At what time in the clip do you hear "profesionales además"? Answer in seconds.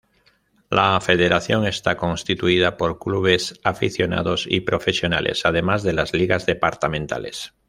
4.61-5.83